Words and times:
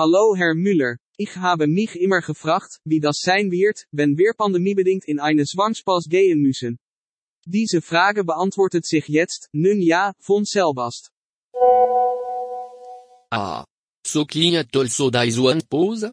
Hallo 0.00 0.34
Herr 0.34 0.54
Müller, 0.54 0.96
ich 1.24 1.36
habe 1.36 1.66
mich 1.66 1.92
immer 2.00 2.22
gefragt, 2.22 2.80
wie 2.84 3.00
das 3.06 3.18
sein 3.20 3.50
wird, 3.50 3.78
wenn 3.92 4.16
wir 4.16 4.32
pandemiebedingt 4.32 5.04
in 5.06 5.20
eine 5.20 5.44
Zwangspass 5.44 6.04
gehen 6.08 6.40
müssen. 6.40 6.78
Diese 7.44 7.80
Frage 7.82 8.24
beantwortet 8.24 8.86
sich 8.86 9.06
jetzt, 9.08 9.48
nun 9.52 9.82
ja, 9.82 10.12
von 10.18 10.44
selbst. 10.44 11.10
Ah. 13.30 13.64
Så 14.02 14.24
en 15.50 15.62
pose? 15.68 16.10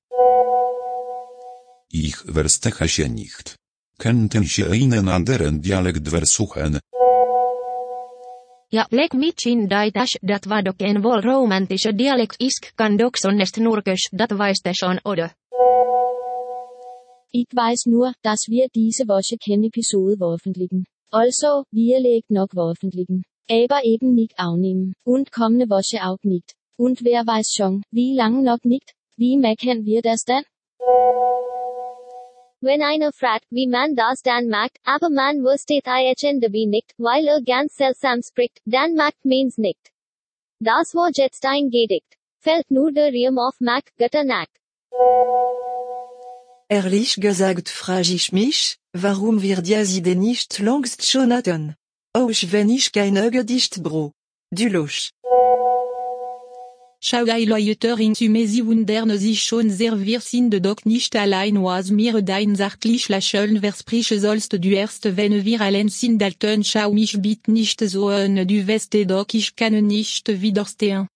Ich 1.90 2.18
verstehe 2.18 3.10
nicht. 3.10 3.56
Könnten 3.98 4.44
Sie 4.44 4.66
einen 4.66 5.08
anderen 5.08 5.62
Dialekt 5.62 6.08
versuchen? 6.10 6.80
Ja 8.70 8.84
lägg 8.92 9.14
mitchin 9.14 9.70
daitas 9.70 10.12
dat 10.22 10.46
var 10.46 10.62
dock 10.62 10.82
en 10.82 10.98
vol 11.04 11.22
romantische 11.22 11.92
dialekt 12.00 12.42
isk 12.48 12.64
kan 12.76 12.98
doksonnest 12.98 13.58
nurkös 13.58 14.02
dat 14.12 14.32
weiste 14.40 14.74
schon 14.80 15.00
oder. 15.06 15.30
Ich 17.32 17.48
weiß 17.56 17.86
nur, 17.86 18.12
dass 18.24 18.42
wir 18.50 18.68
diese 18.76 19.08
Woche 19.08 19.38
keine 19.46 19.68
Episode 19.68 20.18
veröffentlichen. 20.18 20.84
Also, 21.12 21.64
wir 21.72 22.00
legt 22.02 22.30
noch 22.30 22.50
veröffentlichen. 22.54 23.24
Aber 23.50 23.86
eben 23.86 24.16
nicht 24.16 24.34
aufnehmen. 24.38 24.94
Und 25.06 25.31
kommende 25.31 25.70
Woche 25.70 26.04
auch 26.04 26.24
nicht. 26.24 26.54
Und 26.78 27.06
wer 27.06 27.26
weiß 27.26 27.54
schon, 27.56 27.84
wie 27.92 28.16
lang 28.16 28.44
noch 28.44 28.64
nicht? 28.64 28.92
Wie 29.16 29.38
machen 29.38 29.86
wir 29.86 30.02
das 30.02 30.24
denn? 30.24 30.44
Wenn 32.59 32.81
einer 32.81 33.11
fragt, 33.13 33.45
wie 33.52 33.67
man 33.67 33.95
das 33.95 34.23
dann 34.23 34.47
macht, 34.47 34.77
aber 34.83 35.09
man 35.11 35.44
wusste 35.44 35.75
IHN 35.75 36.39
nicht, 36.69 36.91
weil 36.97 37.27
er 37.27 37.41
ganz 37.44 37.75
seltsam 37.75 38.23
spricht, 38.23 38.59
dann 38.66 38.95
macht 38.95 39.23
man's 39.23 39.58
nicht. 39.58 39.91
Das 40.59 40.95
war 40.95 41.11
jetzt 41.13 41.45
ein 41.45 41.69
Gedicht. 41.69 42.17
Fällt 42.39 42.72
nur 42.72 42.91
der 42.91 43.11
Riem 43.11 43.38
auf 43.38 43.59
Mac, 43.59 43.83
Götter 43.97 44.23
Nack. 44.23 44.50
Ehrlich 46.67 47.16
gesagt 47.16 47.69
frage 47.69 48.13
ich 48.13 48.31
mich, 48.31 48.78
warum 48.91 49.44
wir 49.44 49.61
diese 49.61 50.16
nicht 50.16 50.58
längst 50.58 51.08
schon 51.08 51.31
hatten. 51.31 51.75
Auch 52.13 52.31
wenn 52.52 52.69
ich 52.69 52.91
keine 52.91 53.30
Gedicht 53.30 53.83
bro. 53.83 54.13
Du 54.50 54.67
Losch. 54.67 55.11
Schau 57.00 57.26
die 57.26 57.45
Leute 57.45 57.95
in 58.00 58.16
Sumesi 58.16 58.66
wundern 58.66 59.17
sich 59.17 59.44
schon 59.44 59.70
sehr 59.70 60.00
wir 60.00 60.20
sind 60.20 60.53
doch 60.66 60.84
nicht 60.84 61.16
allein 61.16 61.64
was 61.64 61.92
mir 61.92 62.22
dein 62.22 62.56
sachlich 62.56 63.08
lächeln 63.08 63.59
versprechen 63.62 64.20
sollst 64.20 64.53
du 64.53 64.70
erst 64.70 65.16
wenn 65.16 65.45
wir 65.45 65.62
allein 65.62 65.90
sind 65.90 66.20
Dalton 66.20 66.64
schau 66.64 66.92
mich 66.92 67.22
bitte 67.22 67.52
nicht 67.52 67.80
so 67.81 68.08
an 68.08 68.48
du 68.48 68.68
weißt 68.68 68.95
doch 69.06 69.28
ich 69.34 69.56
kann 69.56 69.86
nicht 69.86 70.28
widerstehen. 70.42 71.08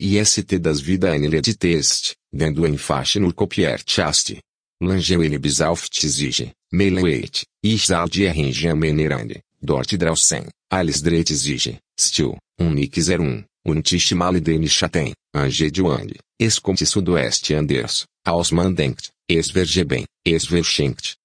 IST 0.00 0.64
das 0.64 0.80
vida 0.86 1.12
eine 1.12 1.42
Test, 1.42 2.16
dando 2.32 2.64
ênfase 2.64 3.20
no 3.20 3.34
copiar 3.34 3.80
chaste. 3.84 4.40
Langeuele 4.80 5.38
bisalftizige, 5.38 6.54
meileweit, 6.70 7.44
ich 7.60 7.84
zal 7.84 8.08
die 8.08 8.26
arranjar 8.26 8.74
menerande, 8.74 9.42
dort 9.60 9.92
draußen, 9.92 10.50
alles 10.70 11.02
dretzige, 11.02 11.78
stil, 11.98 12.38
unic 12.58 12.96
01. 12.96 13.49
Untischmale 13.66 14.40
Denis 14.40 14.72
Chatem, 14.72 15.12
Ange 15.34 15.70
de 15.70 15.82
Wang, 15.82 16.10
Esconte 16.40 16.86
Sudoeste 16.86 17.56
Anders, 17.56 18.06
Ausmandenkt, 18.24 19.10
Esvergeben, 19.28 20.06
Esverschenkt. 20.24 21.16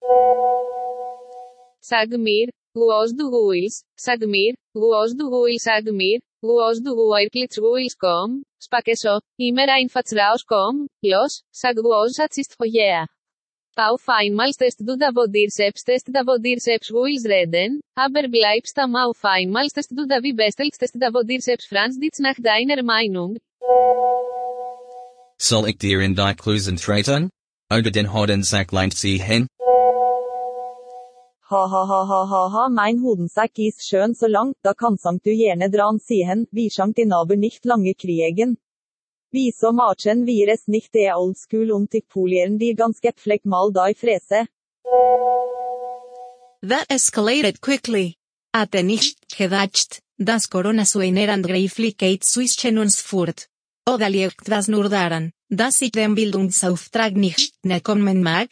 Sagmir, 1.80 2.50
Luos 2.76 3.14
do 3.14 3.30
Ruiz, 3.30 3.84
Sagmir, 3.98 4.54
Luos 4.76 5.16
do 5.16 5.30
Ruiz 5.30 5.64
Sagmir, 5.64 6.20
Luos 6.44 6.82
do 6.82 6.94
Ruirklitz 6.94 7.58
Ruiz 7.58 7.96
com, 7.96 8.44
Spakeso, 8.62 9.22
Immer 9.40 9.70
einfatzraus 9.70 10.44
com, 10.44 10.88
Los, 11.02 11.42
Sagluos 11.54 12.18
Hojea. 12.60 13.08
Auf 13.78 14.08
einmal 14.08 14.54
test 14.54 14.80
du 14.80 14.96
da 14.96 15.12
dir 15.28 15.50
selbst 15.50 15.84
test 15.84 16.08
da 16.08 16.24
dir 16.38 16.60
selbst 16.62 16.94
ruhig 16.94 17.26
reden, 17.26 17.82
aber 17.94 18.30
bleibst 18.30 18.80
am 18.80 18.96
auf 18.96 19.20
einmal 19.24 19.68
test 19.68 19.92
du 19.92 20.08
da 20.08 20.24
wie 20.24 20.32
bestellst 20.32 20.80
test 20.80 20.96
da 20.98 21.10
dir 21.12 21.42
selbst 21.42 21.68
Franz 21.68 22.00
dies 22.00 22.20
nach 22.20 22.40
deiner 22.40 22.82
Meinung. 22.84 23.38
Soll 25.38 25.68
ich 25.68 25.78
dir 25.78 26.00
in 26.00 26.16
die 26.16 26.36
Klusen 26.36 26.78
treten? 26.78 27.30
Oder 27.70 27.92
den 27.92 28.14
Hodensack 28.14 28.72
leint 28.72 28.94
sie 28.94 29.18
hin? 29.18 29.48
Ha 31.50 31.70
ha 31.70 31.88
ha 31.90 32.08
ha 32.08 32.30
ha 32.30 32.52
ha 32.54 32.70
mein 32.70 33.04
Hodensack 33.04 33.60
ist 33.60 33.86
schön 33.86 34.14
so 34.14 34.28
lang, 34.28 34.54
da 34.64 34.74
kannst 34.74 35.04
du 35.04 35.20
gerne 35.20 35.70
dran 35.70 36.00
ziehen, 36.00 36.48
wie 36.52 36.72
schankt 36.72 36.98
den 36.98 37.12
aber 37.12 37.36
nicht 37.36 37.66
lange 37.66 37.94
kriegen. 37.94 38.58
Wieso 39.38 39.74
machen 39.74 40.26
wir 40.26 40.48
es 40.48 40.66
nicht 40.70 40.94
der 40.94 41.18
oldschool 41.20 41.70
und 41.74 41.94
ich 41.94 42.08
polieren 42.08 42.58
die 42.58 42.74
ganz 42.74 43.02
gepflegt 43.02 43.46
mal 43.46 43.70
die 43.70 43.94
Fresse? 43.94 44.48
That 46.62 46.86
escalated 46.90 47.60
quickly. 47.60 48.16
Hatte 48.56 48.82
nicht 48.82 49.18
gedacht, 49.38 50.00
dass 50.18 50.50
Corona 50.50 50.86
so 50.86 51.00
eine 51.00 51.42
Greiflichkeit 51.42 52.24
zwischen 52.24 52.78
uns 52.78 53.02
führt. 53.02 53.50
Oder 53.86 54.10
liegt 54.10 54.48
das 54.48 54.70
nur 54.70 54.88
daran, 54.88 55.34
dass 55.50 55.82
ich 55.82 55.92
den 55.92 56.16
Bildungsauftrag 56.16 57.14
nicht 57.18 57.54
nekommen 57.66 58.24
mag? 58.24 58.48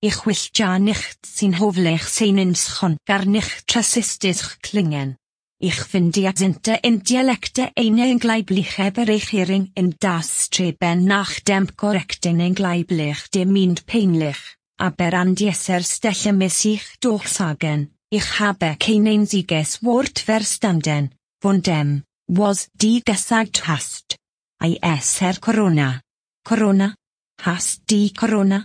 Ich 0.00 0.24
will 0.24 0.36
ja 0.54 0.78
nicht 0.78 1.18
sin 1.26 1.60
hovlich 1.60 2.04
seinen 2.04 2.54
Schon 2.54 2.96
gar 3.04 3.26
nicht 3.26 3.76
rassistisch 3.76 4.56
klingen. 4.62 5.19
Ich 5.62 5.74
finde 5.74 6.32
sind 6.34 6.66
in 6.82 7.02
Dialekte 7.02 7.68
eine 7.76 8.10
unglaubliche 8.10 8.90
Bereicherung 8.92 9.70
in 9.74 9.94
das 10.00 10.46
Streben 10.46 11.04
nach 11.04 11.38
dem 11.40 11.76
korrekten 11.76 12.40
unglaublich 12.40 13.28
dement 13.34 13.84
peinlich, 13.84 14.38
aber 14.78 15.12
an 15.12 15.34
dieser 15.34 15.82
Stelle 15.82 16.32
muss 16.32 16.64
ich 16.64 16.82
durchsagen, 17.00 17.94
ich 18.08 18.40
habe 18.40 18.74
kein 18.80 19.06
einziges 19.06 19.84
Wort 19.84 20.20
verstanden, 20.20 21.14
von 21.42 21.60
dem, 21.60 22.04
was 22.26 22.70
die 22.72 23.02
gesagt 23.04 23.68
hast. 23.68 24.16
ISR 24.64 25.40
Corona. 25.42 26.00
Corona? 26.42 26.94
Hast 27.42 27.82
die 27.90 28.14
Corona? 28.14 28.64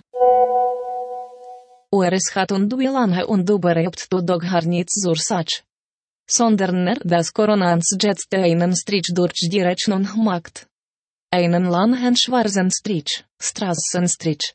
Oeres 1.91 2.31
gaat 2.33 2.53
on 2.53 2.69
duilan 2.69 3.13
he 3.13 3.23
on 3.27 3.45
dober 3.45 3.75
hebt 3.75 4.09
to 4.09 4.21
dog 4.21 4.43
zur 4.87 5.17
sach 5.17 5.65
Sonderner 6.27 6.97
das 7.03 7.31
Koronans 7.31 7.95
jetzt 8.01 8.33
einen 8.33 8.75
Strich 8.75 9.11
durch 9.13 9.47
die 9.51 9.61
Rechnung 9.61 10.07
macht. 10.23 10.67
Einen 11.31 11.65
langen 11.65 12.15
schwarzen 12.15 12.71
Strich, 12.71 13.23
Straßenstrich. 13.39 14.53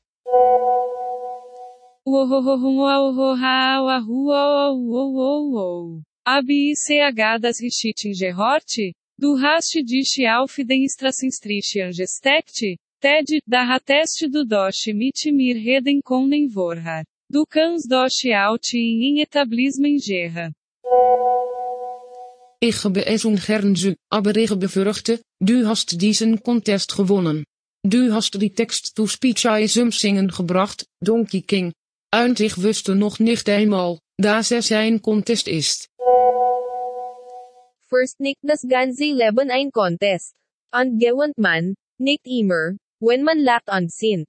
ABICH 6.25 7.41
das 7.41 7.60
Richtingen 7.60 8.37
Hort, 8.37 8.75
du 9.19 9.41
hast 9.41 9.75
dich 9.75 10.28
auf 10.28 10.56
den 10.56 10.88
Straßenstrich 10.88 11.82
angesteckt, 11.82 12.78
Ted, 13.02 13.40
da 13.46 13.62
Ratest 13.64 14.28
du 14.31 14.44
Dosh 14.44 14.88
mit 14.93 15.25
mir 15.32 15.55
reden 15.55 16.02
konden 16.02 16.50
vorhar. 16.50 17.05
Du 17.31 17.44
cans 17.46 17.88
Dosh 17.88 18.26
out 18.34 18.75
in 18.75 19.16
Etablismen 19.16 19.96
gerra. 19.96 20.50
Ich 22.62 22.85
es 22.85 23.25
ungern 23.25 23.75
zu, 23.75 23.97
aber 24.11 24.37
ich 24.37 24.55
befürchte, 24.55 25.23
du 25.41 25.67
hast 25.67 25.99
diesen 26.03 26.43
Contest 26.43 26.95
gewonnen. 26.95 27.45
Du 27.83 28.12
hast 28.12 28.35
die 28.35 28.53
Text 28.53 28.95
to 28.97 29.07
Speech 29.07 29.49
zum 29.69 29.91
Singen 29.91 30.29
gebracht, 30.29 30.85
Donkey 31.01 31.41
King. 31.41 31.73
Und 32.15 32.39
ich 32.39 32.62
wusste 32.62 32.95
noch 32.95 33.19
nicht 33.19 33.49
einmal, 33.49 33.99
dass 34.19 34.51
es 34.51 34.71
ein 34.73 35.01
Contest 35.01 35.49
ist. 35.49 35.89
First 37.89 38.21
nicht 38.21 38.41
das 38.43 38.61
ganze 38.69 39.05
Leben 39.05 39.51
ein 39.51 39.71
Contest. 39.73 40.35
Und 40.71 41.01
gewöhnt 41.01 41.39
man, 41.39 41.77
nicht 41.99 42.27
immer, 42.27 42.77
wenn 43.01 43.23
man 43.23 43.39
lacht 43.39 43.71
und 43.73 43.91
singt. 43.91 44.29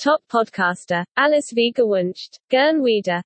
Top 0.00 0.20
Podcaster, 0.28 1.02
Alice 1.16 1.56
Vega 1.56 1.82
Wunsch, 1.82 2.28
Gern 2.48 2.84
Wieder. 2.84 3.20